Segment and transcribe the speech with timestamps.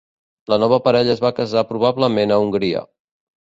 [0.53, 2.83] La nova parella es va casar probablement a Hongria.